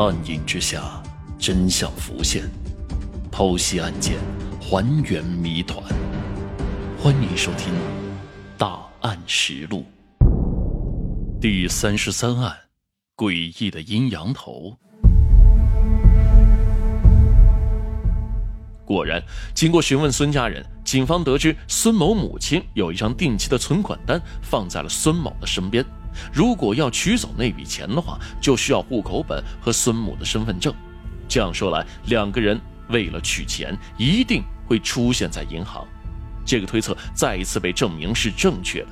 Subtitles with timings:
[0.00, 1.02] 暗影之下，
[1.40, 2.44] 真相浮现，
[3.32, 4.16] 剖析案件，
[4.60, 5.82] 还原谜团。
[6.96, 7.74] 欢迎收听
[8.56, 9.84] 《大案实录》
[11.40, 12.56] 第三十三案：
[13.16, 14.78] 诡异的阴阳头。
[18.84, 19.20] 果然，
[19.52, 25.84] 经过询问孙家人，警方得知孙某母亲有一张定期的存款单放在了孙某的身边。
[26.32, 30.72] 如果要取走那笔钱的话，就需要户口本和孙母的身份证。
[31.28, 35.86] 这样说来，两个人为了取钱，一定会出现在银行。
[36.44, 38.88] 这个推测再一次被证明是正确的。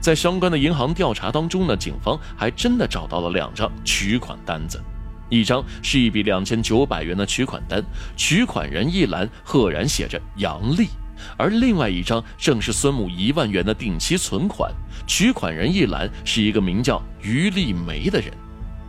[0.00, 4.82] 在相关的银行调查当中呢，警方还真的找到了两张取款单子，
[5.28, 7.84] 一张是一笔两千九百元的取款单，
[8.16, 10.88] 取款人一栏赫然写着杨丽。
[11.36, 14.72] 而另外一张正是孙母一万元的定期存款，
[15.06, 18.32] 取款人一栏是一个名叫于丽梅的人。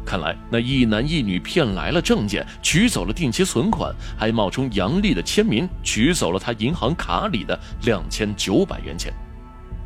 [0.06, 9.12] 看来那一男一女骗来了证件，取走了定期存款，还冒充杨丽的签名，取走了他银行卡里的两千九百元钱。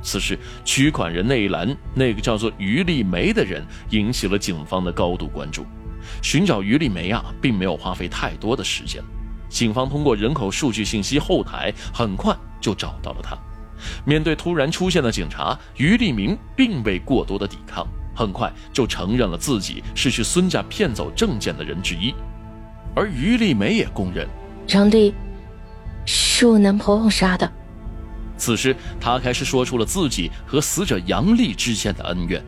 [0.02, 5.66] 此时，取款人那一栏那个叫做于丽梅的人引起了警方的高度关注。
[6.22, 9.04] 寻找于丽梅啊，并没有花费太多的时间。
[9.50, 13.38] 警方通过人口数据信息后台，很快就找到了他。
[14.06, 22.14] 面对突然出现的警察，于立明并未过多的抵抗，很快就承认了自己是去孙家骗走证件的人之一。
[22.96, 24.28] 而于丽梅也供认，
[24.68, 25.14] 张丽
[26.06, 27.50] 是我男朋友杀的。
[28.38, 32.44] 此时，她开始说出了自己和死者杨丽之间的恩怨。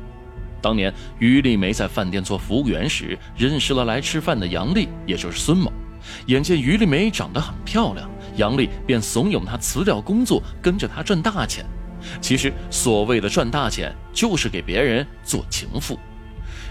[0.62, 5.72] 当年，于丽梅在饭店做服务员时，认识了来吃饭的杨丽，也就是孙某。
[6.28, 11.66] 眼见于丽梅长得很漂亮，杨丽便怂恿她辞掉工作，跟着她赚大钱。
[12.20, 16.00] 其实所谓的赚大钱，就是给别人做情妇。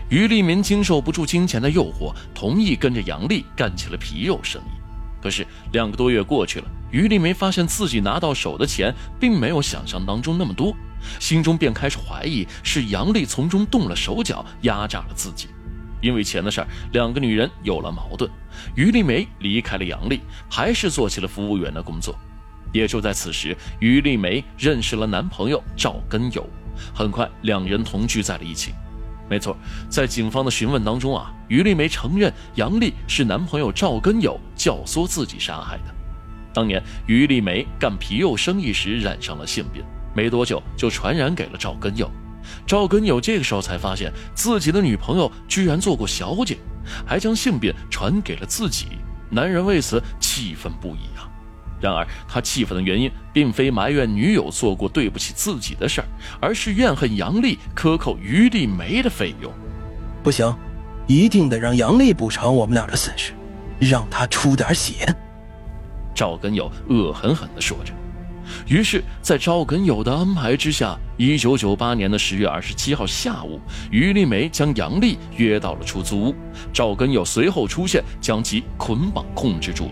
[0.08, 4.80] 于立民经受不住金钱的诱惑，同意跟着杨丽干起了皮肉生意。
[5.22, 10.74] 可是两个多月过去了，于丽梅发现自己拿到手的钱并没有想象当中那么多，
[11.20, 15.46] 心中便开始怀疑是杨丽从中动了手脚，压榨了自己。
[16.00, 18.30] 因为钱的事儿，两个女人有了矛盾。
[18.74, 22.14] 于丽梅离开了杨丽，还是做起了服务员的工作。
[22.72, 26.46] 也就在此时，于丽梅认识了男朋友赵根友，
[26.94, 28.72] 很快两人同居在了一起。
[29.28, 29.56] 没错，
[29.88, 35.94] 在警方的询问当中啊，于丽梅承认杨丽是男朋友赵根友教唆自己杀害的。
[36.52, 39.84] 当年于丽梅干皮肉生意时染上了性病，
[40.14, 42.10] 没多久就传染给了赵根友。
[42.66, 46.56] 赵根友这个时候才发现自己的女朋友居然做过小姐，
[47.06, 48.86] 还将性病传给了自己。
[49.30, 51.28] 男人为此气愤不已啊！
[51.80, 56.06] 然而他气愤的原因，并非埋怨女友做过对不起自己的事儿，
[56.40, 59.50] 而是怨恨杨丽克扣于丽梅的费用。
[60.22, 60.54] 不行，
[61.06, 63.32] 一定得让杨丽补偿我们俩的损失，
[63.78, 65.14] 让她出点血。
[66.14, 67.94] 赵根友恶狠狠地说着。
[68.66, 76.34] 于是，在赵根友的安排之下，一九九八年的十月二十七号下午，于丽梅将杨丽约到了出租屋。
[76.72, 79.90] 赵根友随后出现，将其捆绑控制住了。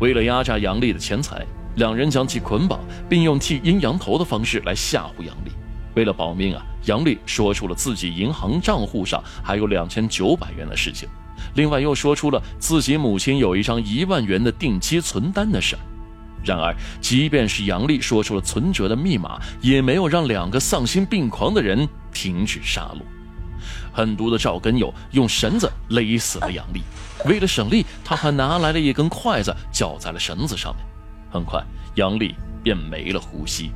[0.00, 1.44] 为了压榨杨丽的钱财，
[1.76, 5.52] 两人将其捆绑，并用剃阴阳头的方式来吓唬杨丽。
[5.94, 11.08] 为了保命啊，杨丽说出了自己银行账户上还有两千九百元的事情，
[11.54, 15.80] 另外又说出了自己母亲有一张一万元的定期存单的事儿。
[16.44, 23.02] 然而，即便是杨丽说出了存折的密码，也没有让两个丧心病狂的人停止杀戮。
[23.92, 26.82] 狠毒的赵根友用绳子勒死了杨丽，
[27.26, 30.84] 为了省力，他还拿来了一根筷子绞在了绳子上面。
[31.30, 31.62] 很快，
[31.94, 33.70] 杨丽便没了呼吸。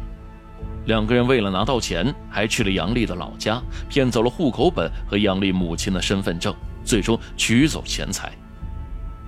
[0.87, 6.55] 两个人为了拿到钱，还去了杨丽的老家，骗走了户口本和杨丽母亲的身份证，
[6.85, 8.33] 最终取走钱财。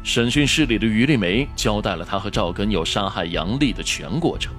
[0.03, 4.55] 审讯室里的于丽梅交代了她和赵根友杀害杨丽的全过程，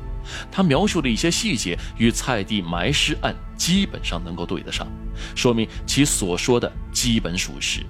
[0.51, 4.87] 她描述的一些细节与菜地埋尸案基本上能够对得上，
[5.35, 7.81] 说明其所说的基本属实。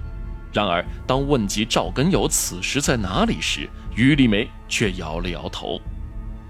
[0.52, 5.80] 然而，当问及赵根友此时在哪里时，于丽梅却摇了摇头。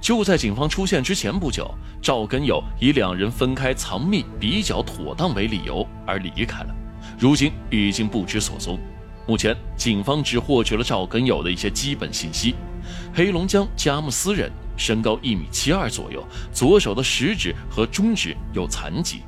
[0.01, 1.71] 就在警方出现之前不久，
[2.01, 6.75] 赵根友以两人分开藏匿比较妥当为理由而离开了，
[7.19, 8.79] 如今已经不知所踪。
[9.31, 12.57] 目前，警方只获取了赵根友的一些基本信息：
[13.15, 19.23] 黑龙江佳木斯人，身高一米七二左右，左手的食指和中指有残疾。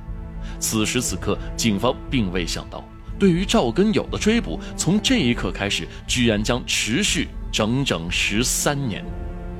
[0.58, 2.84] 此时此刻，警方并未想到，
[3.16, 9.04] 对于赵根友的追捕，从这一刻开始，居然将持续整整十三年。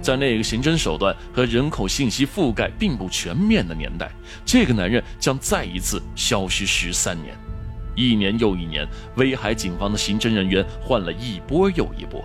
[0.00, 4.10] 在那个刑侦手段和人口信息覆盖并不全面的年代，
[4.44, 7.32] 这个男人将再一次消失十三年。
[7.94, 8.86] 一年又一年，
[9.16, 12.24] 威海警方的刑侦人员换了一波又一波，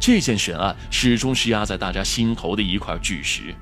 [0.00, 3.54] 这件悬案始终是压在大家心头的一块巨石。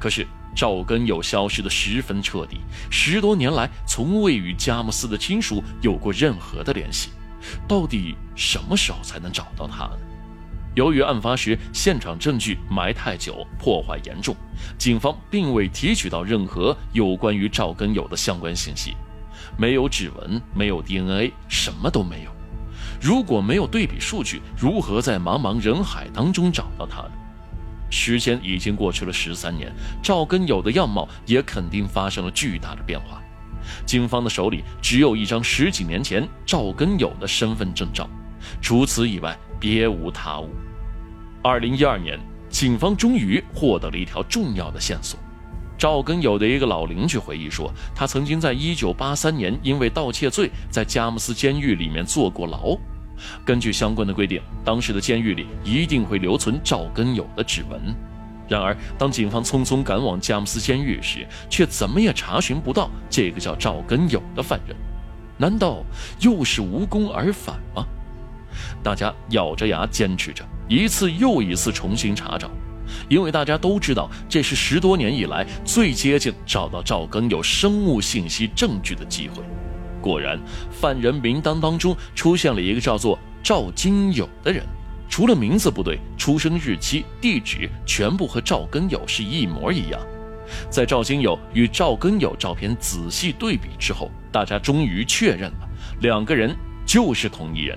[0.00, 2.60] 可是赵根友消失的十分彻底，
[2.90, 7.10] 十多年来从未与佳木斯的亲属有过任何的联系，
[7.68, 9.98] 到底什么时候才能找到他呢？
[10.74, 14.36] 由于案发时现场证据埋太久，破坏严重，
[14.76, 18.94] 警方并未提取到任何有关于赵根友的相关信息，
[19.56, 22.30] 没有指纹，没有 DNA，什么都没有。
[23.00, 27.10] 如果没有对比数据，如何在茫茫人海当中找到他呢？
[27.90, 29.72] 时间已经过去了十三年，
[30.02, 33.22] 赵根友的样貌也肯定发生了巨大的变化。
[33.84, 38.08] 警方的手里只有一张十几年前赵根友的身份证照，
[38.60, 40.50] 除此以外别无他物。
[41.42, 42.18] 二零一二年，
[42.48, 45.18] 警方终于获得了一条重要的线索。
[45.78, 52.76] 赵根友的一个老邻居回忆说，他曾经在一九八三年因为盗窃罪在佳木斯监狱里面坐过牢。
[53.44, 57.94] 根据相关的规定，当时的监狱里一定会留存赵根友的指纹。
[58.48, 64.76] 然而，当警方匆匆赶往佳木斯监狱时，却怎么也查询不到这个叫赵根友的犯人。
[65.38, 65.82] 难道
[66.20, 67.84] 又是无功而返吗？
[68.82, 70.44] 大家咬着牙坚持着。
[70.68, 72.50] 一次又一次重新查找，
[73.08, 79.42] 因为大家都知道这是十多年以来最接近找到赵根有生物信息证据的机会。
[80.00, 80.38] 果然，
[80.70, 84.64] 犯人名单当中出现了一个叫做赵金友的人，
[85.08, 90.00] 除了名字不对，出生日期、地址全部和赵根友是一模一样。
[90.70, 95.68] 在赵金友与赵根友照片仔细对比之后，大家终于确认了
[96.02, 96.54] 两个人
[96.86, 97.76] 就是同一人。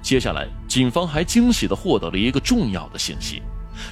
[0.00, 3.42] 接下来，警方还惊喜地获得了一个重要的信息：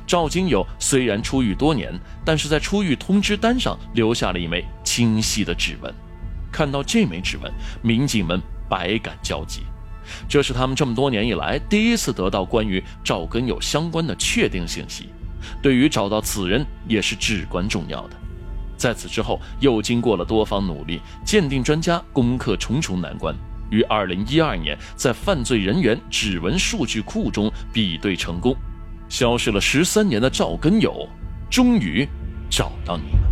[0.07, 1.93] 赵金友虽然出狱多年，
[2.25, 5.93] 但是在出狱通知单上留下了一枚清晰的指纹。
[6.53, 7.53] 看到这枚指纹，
[7.83, 9.63] 民警们百感交集。
[10.29, 15.09] 这是他们这么多年以来第一次得到关于赵根友相关的确定信息，
[15.61, 18.17] 对于找到此人也是至关重要的。
[18.77, 23.35] 在此之后，又经过了多方努力，鉴定专家攻克重重难关。
[23.69, 28.55] 于二零一二年，在犯罪人员指纹数据库中比对成功，
[29.09, 31.09] 消失了十三年的赵根友
[31.51, 32.07] 终于
[32.51, 33.29] 找到你了。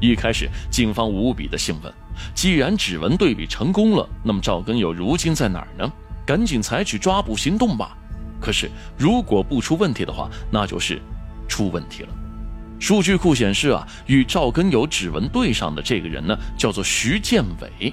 [0.00, 1.92] 一开始，警方无比的兴奋，
[2.34, 5.90] 既然指纹对比成功了，那么赵根友如今在哪儿呢？
[6.26, 7.96] 赶紧采取抓捕行动吧！
[8.40, 11.00] 可是，如果不出问题的话，那就是
[11.48, 12.08] 出问题了。
[12.80, 17.92] 数据库显示啊，与赵根友指纹对上的这个人呢，叫做徐建伟。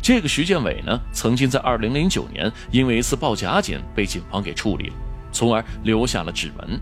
[0.00, 4.94] 这个徐建伟呢，曾经在2009年因为一次报假警被警方给处理了，
[5.32, 6.80] 从而留下了指纹。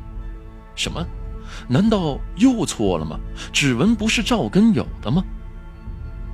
[0.75, 1.03] 什么？
[1.69, 3.19] 难道又错了吗？
[3.53, 5.23] 指纹不是赵根友的吗？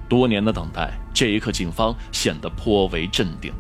[0.09, 3.53] 多年的等待，这一刻警方显得颇为镇定。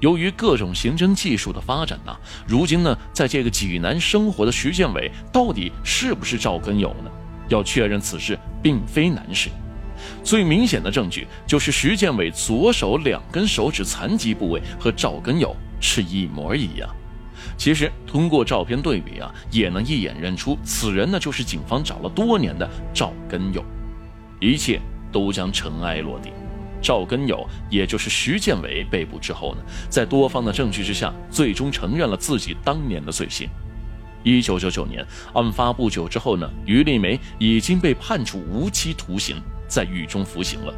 [0.00, 2.16] 由于各种刑侦技术的发展呢，
[2.46, 7.10] 如今呢，在这个济南生活的徐建伟到底是不是赵根友呢？
[7.48, 9.50] 要确认此事并非难事。
[10.24, 16.88] 最明显的证据就是徐建伟左手两根手指残疾部位和赵根友是一模一样。
[17.56, 23.64] 其实通过照片对比啊，也能一眼认出此人呢就是警方找了多年的赵根友。
[24.40, 24.80] 一切
[25.12, 26.32] 都将尘埃落定。
[26.82, 33.48] 赵根友，也就是徐建伟被捕之后呢，在多方的证据之下，最终承认了自己当年的罪行。
[34.22, 39.36] 一九九九年案发不久之后呢，于丽梅已经被判处无期徒刑。
[39.68, 40.74] 在狱中服刑了，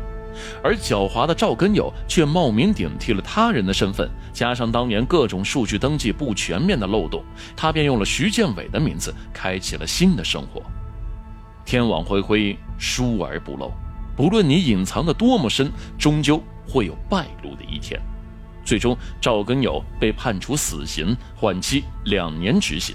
[0.63, 7.23] 而狡猾的赵根友却冒名顶替了他人的身份，加上当年各种数据登记不全面的漏洞，
[7.57, 10.63] 他便用了徐建伟的名字开启了新的生活。
[11.65, 13.73] 天网恢恢，疏而不漏，
[14.17, 18.01] 不论你隐藏的多么深，终究会有败露的一天。
[18.65, 22.95] 最终，赵根友被判处死刑，缓期两年执行。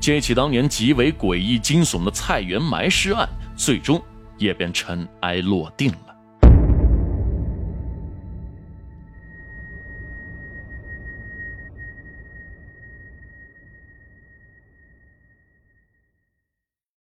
[0.00, 4.00] 接起当年极为诡异惊悚的菜园埋尸案，最终。
[4.38, 6.07] 也便尘埃落定了。